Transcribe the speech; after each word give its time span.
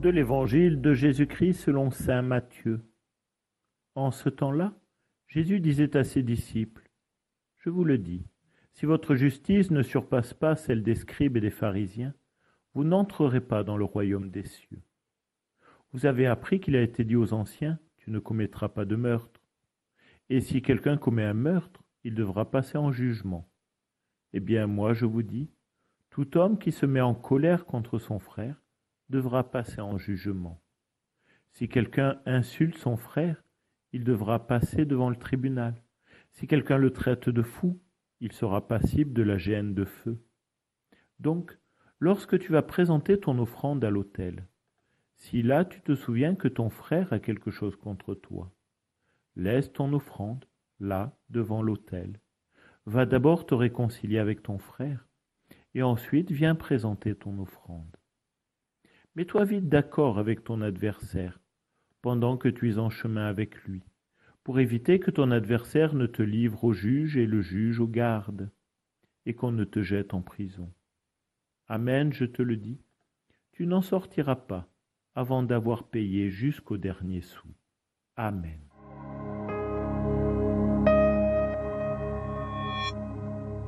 de 0.00 0.10
l'Évangile 0.10 0.80
de 0.80 0.94
Jésus-Christ 0.94 1.54
selon 1.54 1.90
Saint 1.90 2.22
Matthieu. 2.22 2.80
En 3.96 4.12
ce 4.12 4.28
temps-là, 4.28 4.72
Jésus 5.26 5.58
disait 5.58 5.96
à 5.96 6.04
ses 6.04 6.22
disciples, 6.22 6.88
Je 7.56 7.68
vous 7.68 7.82
le 7.82 7.98
dis, 7.98 8.24
si 8.74 8.86
votre 8.86 9.16
justice 9.16 9.72
ne 9.72 9.82
surpasse 9.82 10.34
pas 10.34 10.54
celle 10.54 10.84
des 10.84 10.94
scribes 10.94 11.36
et 11.36 11.40
des 11.40 11.50
pharisiens, 11.50 12.14
vous 12.74 12.84
n'entrerez 12.84 13.40
pas 13.40 13.64
dans 13.64 13.76
le 13.76 13.84
royaume 13.84 14.30
des 14.30 14.44
cieux. 14.44 14.82
Vous 15.92 16.06
avez 16.06 16.26
appris 16.26 16.60
qu'il 16.60 16.76
a 16.76 16.82
été 16.82 17.02
dit 17.02 17.16
aux 17.16 17.32
anciens, 17.32 17.80
Tu 17.96 18.12
ne 18.12 18.20
commettras 18.20 18.68
pas 18.68 18.84
de 18.84 18.94
meurtre. 18.94 19.42
Et 20.28 20.40
si 20.40 20.62
quelqu'un 20.62 20.96
commet 20.96 21.24
un 21.24 21.34
meurtre, 21.34 21.82
il 22.04 22.14
devra 22.14 22.48
passer 22.50 22.78
en 22.78 22.92
jugement. 22.92 23.50
Eh 24.32 24.40
bien, 24.40 24.68
moi 24.68 24.94
je 24.94 25.06
vous 25.06 25.24
dis, 25.24 25.50
tout 26.10 26.36
homme 26.36 26.56
qui 26.56 26.70
se 26.70 26.86
met 26.86 27.00
en 27.00 27.14
colère 27.14 27.66
contre 27.66 27.98
son 27.98 28.20
frère 28.20 28.62
devra 29.08 29.50
passer 29.50 29.80
en 29.80 29.98
jugement. 29.98 30.60
Si 31.52 31.68
quelqu'un 31.68 32.20
insulte 32.26 32.78
son 32.78 32.96
frère, 32.96 33.42
il 33.92 34.04
devra 34.04 34.46
passer 34.46 34.84
devant 34.84 35.10
le 35.10 35.16
tribunal. 35.16 35.82
Si 36.32 36.46
quelqu'un 36.46 36.76
le 36.76 36.92
traite 36.92 37.28
de 37.28 37.42
fou, 37.42 37.80
il 38.20 38.32
sera 38.32 38.68
passible 38.68 39.12
de 39.12 39.22
la 39.22 39.38
géhenne 39.38 39.74
de 39.74 39.84
feu. 39.84 40.22
Donc, 41.20 41.58
lorsque 41.98 42.38
tu 42.38 42.52
vas 42.52 42.62
présenter 42.62 43.18
ton 43.18 43.38
offrande 43.38 43.84
à 43.84 43.90
l'autel, 43.90 44.46
si 45.16 45.42
là 45.42 45.64
tu 45.64 45.80
te 45.80 45.94
souviens 45.94 46.34
que 46.34 46.48
ton 46.48 46.70
frère 46.70 47.12
a 47.12 47.18
quelque 47.18 47.50
chose 47.50 47.76
contre 47.76 48.14
toi, 48.14 48.52
laisse 49.36 49.72
ton 49.72 49.92
offrande 49.92 50.44
là 50.80 51.16
devant 51.28 51.62
l'autel. 51.62 52.20
Va 52.86 53.04
d'abord 53.04 53.46
te 53.46 53.54
réconcilier 53.54 54.18
avec 54.18 54.42
ton 54.42 54.58
frère, 54.58 55.06
et 55.74 55.82
ensuite 55.82 56.30
viens 56.30 56.54
présenter 56.54 57.14
ton 57.14 57.38
offrande. 57.38 57.96
Mets-toi 59.18 59.44
vite 59.46 59.68
d'accord 59.68 60.20
avec 60.20 60.44
ton 60.44 60.62
adversaire 60.62 61.40
pendant 62.02 62.36
que 62.36 62.48
tu 62.48 62.70
es 62.70 62.78
en 62.78 62.88
chemin 62.88 63.26
avec 63.26 63.56
lui, 63.64 63.82
pour 64.44 64.60
éviter 64.60 65.00
que 65.00 65.10
ton 65.10 65.32
adversaire 65.32 65.92
ne 65.96 66.06
te 66.06 66.22
livre 66.22 66.62
au 66.62 66.72
juge 66.72 67.16
et 67.16 67.26
le 67.26 67.40
juge 67.40 67.80
au 67.80 67.88
garde, 67.88 68.48
et 69.26 69.34
qu'on 69.34 69.50
ne 69.50 69.64
te 69.64 69.82
jette 69.82 70.14
en 70.14 70.22
prison. 70.22 70.72
Amen, 71.66 72.12
je 72.12 72.26
te 72.26 72.42
le 72.42 72.56
dis, 72.56 72.80
tu 73.50 73.66
n'en 73.66 73.82
sortiras 73.82 74.36
pas 74.36 74.68
avant 75.16 75.42
d'avoir 75.42 75.88
payé 75.88 76.30
jusqu'au 76.30 76.76
dernier 76.76 77.22
sou. 77.22 77.48
Amen. 78.14 78.60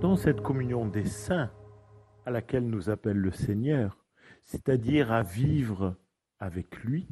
Dans 0.00 0.16
cette 0.16 0.40
communion 0.40 0.88
des 0.88 1.04
saints 1.04 1.52
à 2.24 2.32
laquelle 2.32 2.66
nous 2.68 2.90
appelle 2.90 3.18
le 3.18 3.30
Seigneur, 3.30 4.05
c'est-à-dire 4.44 5.12
à 5.12 5.22
vivre 5.22 5.96
avec 6.38 6.82
lui, 6.84 7.08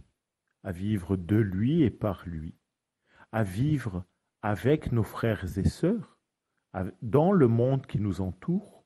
à 0.63 0.73
vivre 0.73 1.17
de 1.17 1.37
lui 1.37 1.83
et 1.83 1.91
par 1.91 2.27
lui, 2.27 2.55
à 3.33 3.43
vivre 3.43 4.05
avec 4.43 4.93
nos 4.93 5.03
frères 5.03 5.59
et 5.59 5.69
sœurs, 5.69 6.19
dans 7.03 7.33
le 7.33 7.49
monde 7.49 7.87
qui 7.87 7.99
nous 7.99 8.21
entoure, 8.21 8.85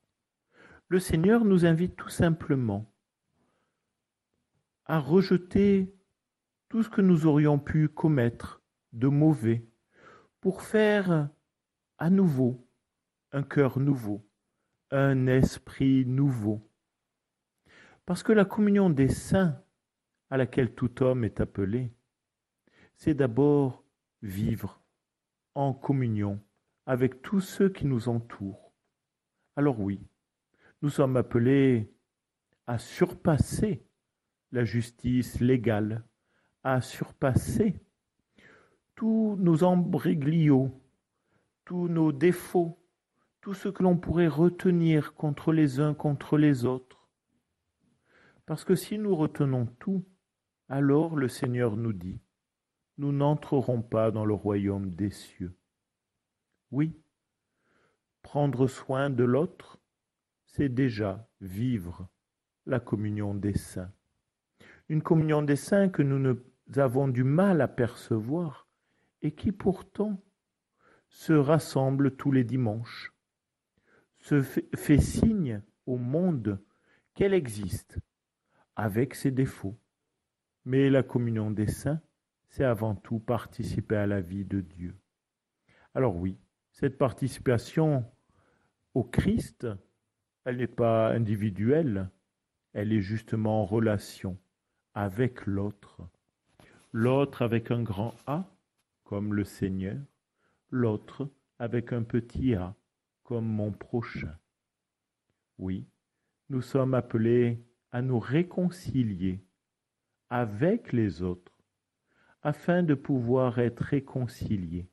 le 0.88 0.98
Seigneur 0.98 1.44
nous 1.44 1.66
invite 1.66 1.96
tout 1.96 2.08
simplement 2.08 2.92
à 4.86 4.98
rejeter 4.98 5.94
tout 6.68 6.82
ce 6.82 6.88
que 6.88 7.00
nous 7.00 7.26
aurions 7.26 7.58
pu 7.58 7.88
commettre 7.88 8.62
de 8.92 9.08
mauvais 9.08 9.66
pour 10.40 10.62
faire 10.62 11.28
à 11.98 12.10
nouveau 12.10 12.66
un 13.32 13.42
cœur 13.42 13.78
nouveau, 13.78 14.26
un 14.90 15.26
esprit 15.26 16.06
nouveau, 16.06 16.67
parce 18.08 18.23
que 18.23 18.33
la 18.33 18.46
communion 18.46 18.89
des 18.89 19.11
saints 19.11 19.63
à 20.30 20.39
laquelle 20.39 20.74
tout 20.74 21.02
homme 21.02 21.24
est 21.24 21.42
appelé, 21.42 21.92
c'est 22.96 23.13
d'abord 23.13 23.85
vivre 24.23 24.80
en 25.55 25.74
communion 25.74 26.41
avec 26.86 27.20
tous 27.20 27.42
ceux 27.42 27.68
qui 27.68 27.85
nous 27.85 28.08
entourent. 28.08 28.73
Alors 29.57 29.79
oui, 29.79 30.01
nous 30.80 30.89
sommes 30.89 31.18
appelés 31.18 31.92
à 32.67 32.79
surpasser 32.79 33.85
la 34.52 34.64
justice 34.64 35.41
légale, 35.41 36.02
à 36.64 36.80
surpasser 36.80 37.79
tous 38.95 39.36
nos 39.39 39.64
embréglios, 39.64 40.73
tous 41.67 41.89
nos 41.89 42.13
défauts, 42.13 42.83
tout 43.42 43.52
ce 43.52 43.68
que 43.68 43.83
l'on 43.83 43.98
pourrait 43.98 44.29
retenir 44.29 45.13
contre 45.13 45.52
les 45.52 45.79
uns 45.79 45.92
contre 45.92 46.39
les 46.39 46.64
autres 46.64 46.98
parce 48.48 48.64
que 48.64 48.75
si 48.75 48.97
nous 48.97 49.14
retenons 49.14 49.67
tout, 49.79 50.07
alors 50.70 51.17
le 51.17 51.29
Seigneur 51.29 51.77
nous 51.77 51.92
dit, 51.92 52.19
nous 52.97 53.13
n'entrerons 53.13 53.83
pas 53.83 54.11
dans 54.11 54.25
le 54.25 54.33
royaume 54.33 54.91
des 54.91 55.11
cieux. 55.11 55.55
Oui, 56.70 56.98
prendre 58.23 58.67
soin 58.67 59.11
de 59.11 59.23
l'autre, 59.23 59.79
c'est 60.47 60.70
déjà 60.70 61.29
vivre 61.42 62.09
la 62.64 62.81
communion 62.81 63.35
des 63.35 63.53
saints. 63.53 63.92
Une 64.89 65.03
communion 65.03 65.42
des 65.42 65.57
saints 65.57 65.91
que 65.91 66.03
nous, 66.03 66.39
avons 66.77 67.07
du 67.07 67.25
mal 67.25 67.61
à 67.61 67.69
percevoir 67.69 68.67
et 69.20 69.33
qui 69.33 69.53
pourtant 69.53 70.25
se 71.11 71.35
rassemble 71.35 72.17
tous 72.17 72.33
les 72.33 72.45
dimanches, 72.45 73.13
se 74.17 74.41
fait 74.41 75.01
signe 75.01 75.61
au 75.85 75.98
monde 75.98 76.59
qu'elle 77.13 77.35
existe 77.35 77.98
avec 78.78 79.16
ses 79.16 79.33
défauts. 79.33 79.77
Mais 80.64 80.89
la 80.89 81.02
communion 81.02 81.50
des 81.50 81.66
saints, 81.66 82.00
c'est 82.48 82.64
avant 82.64 82.94
tout 82.94 83.18
participer 83.18 83.96
à 83.96 84.06
la 84.06 84.20
vie 84.20 84.44
de 84.44 84.61
Dieu. 84.61 84.96
Alors 85.94 86.16
oui, 86.16 86.39
cette 86.70 86.96
participation 86.96 88.05
au 88.94 89.02
Christ, 89.02 89.67
elle 90.44 90.58
n'est 90.58 90.68
pas 90.68 91.08
individuelle, 91.08 92.08
elle 92.72 92.92
est 92.92 93.00
justement 93.00 93.62
en 93.62 93.64
relation 93.67 94.38
avec 94.94 95.46
l'autre. 95.46 96.00
L'autre 96.92 97.42
avec 97.42 97.72
un 97.72 97.83
grand 97.83 98.14
A, 98.27 98.48
comme 99.02 99.34
le 99.34 99.44
Seigneur, 99.44 99.98
l'autre 100.70 101.28
avec 101.58 101.92
un 101.92 102.05
petit 102.05 102.55
a, 102.55 102.77
comme 103.24 103.46
mon 103.46 103.72
prochain. 103.72 104.38
Oui, 105.58 105.84
nous 106.48 106.62
sommes 106.62 106.94
appelés 106.94 107.61
à 107.90 108.02
nous 108.02 108.18
réconcilier 108.18 109.44
avec 110.30 110.92
les 110.92 111.22
autres 111.22 111.52
afin 112.42 112.82
de 112.82 112.94
pouvoir 112.94 113.58
être 113.58 113.82
réconciliés 113.82 114.90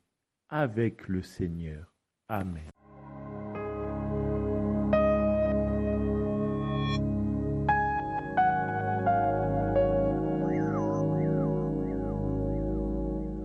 avec 0.48 1.08
le 1.08 1.22
Seigneur. 1.22 1.94
Amen. 2.28 2.75